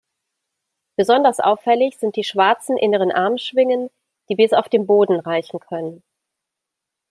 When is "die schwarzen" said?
2.15-2.75